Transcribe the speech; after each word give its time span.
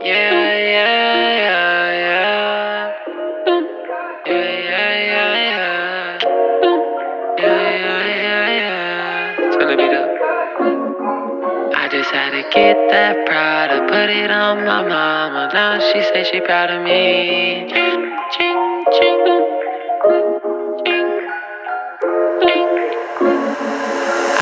Yeah, 0.00 0.56
yeah, 0.56 1.34
yeah, 1.42 1.90
yeah. 1.98 2.92
Yeah, 4.26 4.32
yeah, 4.68 4.94
yeah, 5.10 5.34
yeah. 5.34 6.18
Yeah, 7.38 7.70
yeah, 7.74 8.06
yeah, 8.22 8.58
yeah. 8.60 9.58
Turn 9.58 9.68
the 9.68 9.76
beat 9.76 9.94
up. 9.98 10.10
I 11.74 11.88
just 11.90 12.10
had 12.12 12.30
to 12.30 12.42
get 12.54 12.76
that 12.90 13.26
Prada, 13.26 13.88
put 13.88 14.08
it 14.10 14.30
on 14.30 14.64
my 14.64 14.82
mama. 14.86 15.50
Now 15.52 15.80
she 15.80 16.00
say 16.02 16.22
she 16.30 16.40
proud 16.42 16.70
of 16.70 16.82
me. 16.84 17.66
Ching, 17.68 18.14
ching, 18.92 19.17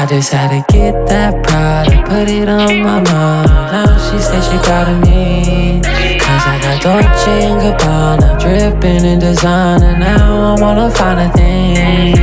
I 0.00 0.06
just 0.06 0.32
had 0.32 0.48
to 0.48 0.64
get 0.72 0.94
that 1.08 1.44
Prada, 1.44 2.02
put 2.08 2.26
it 2.26 2.48
on 2.48 2.80
my 2.80 3.02
mama. 3.02 3.44
Now 3.70 3.98
she 3.98 4.18
say 4.18 4.40
she 4.40 4.56
proud 4.64 4.88
of 4.88 4.98
me. 5.04 5.82
Cause 6.18 6.44
I 6.48 6.58
got 6.62 6.80
Dolce 6.80 7.44
and 7.44 7.60
Gabbana, 7.60 8.40
dripping 8.40 9.04
in 9.04 9.18
designer. 9.18 9.98
Now 9.98 10.56
I 10.56 10.60
wanna 10.62 10.90
find 10.90 11.20
a 11.20 11.28
thing. 11.36 12.16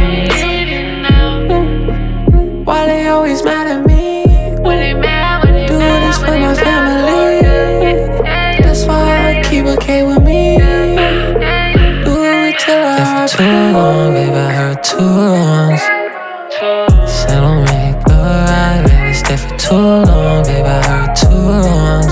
Why 2.65 2.87
they 2.87 3.05
always 3.09 3.43
mad 3.43 3.67
at 3.67 3.85
me? 3.85 4.23
Do 5.67 5.77
this 5.77 6.17
for 6.17 6.35
my 6.35 6.55
family. 6.55 7.45
That's 8.63 8.85
why 8.85 9.37
I 9.37 9.43
keep 9.47 9.65
a 9.67 9.77
K 9.77 10.01
with 10.01 10.23
me. 10.23 10.57
Do 10.57 12.23
it 12.25 12.57
till 12.57 12.81
I 12.81 13.27
too 13.29 13.43
long, 13.43 14.13
baby. 14.15 14.35
I 14.35 14.51
hurt 14.51 14.83
too 14.83 14.97
long. 14.97 15.46
Long, 20.37 20.45
baby. 20.45 20.67
I 20.67 20.81
hurt 20.87 21.15
too 21.15 21.27
long. 21.29 22.07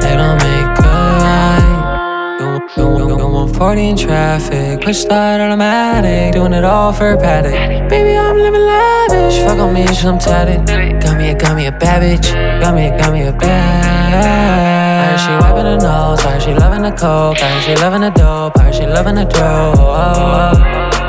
They 0.00 0.14
don't 0.16 0.38
make 0.38 0.78
a 0.78 0.94
right. 1.24 2.76
You, 2.76 2.84
you, 2.84 3.08
you 3.08 3.16
140 3.16 3.88
in 3.88 3.96
traffic, 3.96 4.80
push 4.80 4.98
start 4.98 5.40
automatic, 5.40 6.32
doing 6.34 6.52
it 6.52 6.64
all 6.64 6.92
for 6.92 7.12
a 7.12 7.16
paddock. 7.16 7.52
Baby, 7.88 8.16
I'm 8.16 8.36
living 8.36 8.60
lavish. 8.60 9.38
Fuck 9.38 9.58
on 9.58 9.74
me, 9.74 9.86
shit, 9.86 10.04
I'm 10.04 10.18
tatted. 10.18 10.66
Got 11.02 11.16
me 11.16 11.30
a, 11.30 11.34
got 11.34 11.56
me 11.56 11.66
a 11.66 11.72
bad 11.72 12.02
bitch. 12.02 12.32
Got 12.60 12.74
me, 12.74 12.90
got 12.90 13.12
me 13.12 13.22
a 13.22 13.32
bad. 13.32 14.18
I 14.98 15.06
heard 15.10 15.20
she 15.20 15.32
wiping 15.42 15.64
her 15.64 15.76
nose. 15.76 16.20
I 16.20 16.32
heard 16.32 16.42
she 16.42 16.54
loving 16.54 16.82
the 16.82 16.90
coke. 16.90 17.42
I 17.42 17.48
heard 17.48 17.62
she 17.64 17.74
loving 17.82 18.02
the 18.02 18.10
dope. 18.10 18.58
I 18.58 18.62
heard 18.64 18.74
she 18.74 18.86
loving 18.86 19.16
the 19.16 19.24
dope. 19.24 20.56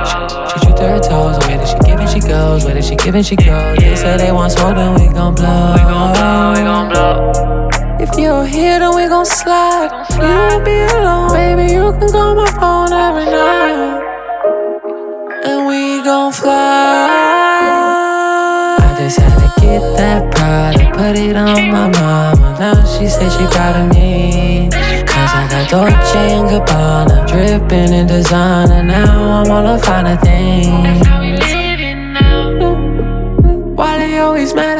She, 0.08 0.60
she 0.60 0.74
drooped 0.74 0.80
her 0.80 1.00
toes. 1.00 1.49
The 2.20 2.28
way 2.28 2.28
that 2.28 2.28
she 2.28 2.28
goes. 2.28 2.66
Way 2.66 2.74
that 2.74 2.84
she 2.84 2.96
giving, 2.96 3.24
she 3.24 3.36
goes. 3.36 3.78
They 3.78 3.96
say 3.96 4.18
they 4.18 4.32
want 4.32 4.52
smoke, 4.52 4.76
then 4.76 4.94
we 4.96 5.08
gon' 5.14 5.36
blow. 5.36 5.74
We 5.76 5.82
gon' 5.82 6.14
blow, 6.14 6.54
we 6.54 6.62
gon' 6.62 6.90
blow. 6.90 7.32
If 8.00 8.18
you're 8.18 8.46
here, 8.46 8.80
then 8.80 8.96
we 8.96 9.08
gon' 9.08 9.26
slide. 9.26 9.90
You 10.12 10.28
won't 10.28 10.66
be 10.66 10.82
alone, 10.96 11.32
baby. 11.32 11.74
You 11.74 11.92
can 11.94 12.10
call 12.12 12.36
my 12.36 12.50
phone 12.60 12.92
every 12.92 13.26
night, 13.26 14.02
and 15.46 15.68
we 15.68 16.02
gon' 16.04 16.32
fly. 16.32 17.08
I 18.80 18.96
just 19.00 19.20
had 19.20 19.38
to 19.40 19.62
get 19.62 19.82
that 19.98 20.32
Prada, 20.34 20.92
put 20.92 21.16
it 21.16 21.36
on 21.36 21.70
my 21.72 21.88
mama. 21.88 22.58
Now 22.60 22.76
she 22.86 23.08
say 23.08 23.30
she 23.30 23.46
proud 23.48 23.76
of 23.76 23.88
me. 23.96 24.70
Cause 24.72 25.34
I 25.34 25.48
got 25.50 25.70
Dolce 25.70 26.20
and 26.36 26.50
Gabbana, 26.50 27.28
dripping 27.28 27.94
in 27.94 28.08
designer. 28.08 28.84
Now 28.84 29.44
I 29.44 29.50
wanna 29.50 29.78
find 29.80 30.08
a 30.08 30.18
thing. 30.18 31.69
Always 34.30 34.54
mad 34.54 34.79